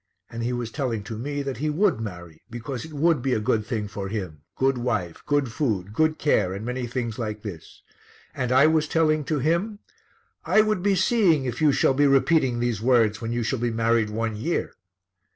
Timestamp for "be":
3.21-3.33, 10.81-10.95, 11.93-12.07, 13.59-13.69